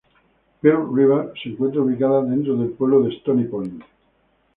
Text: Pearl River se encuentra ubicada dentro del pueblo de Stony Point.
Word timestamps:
Pearl 0.61 0.91
River 0.97 1.31
se 1.43 1.49
encuentra 1.49 1.81
ubicada 1.83 2.23
dentro 2.23 2.57
del 2.57 2.69
pueblo 2.71 3.03
de 3.03 3.13
Stony 3.17 3.43
Point. 3.45 3.83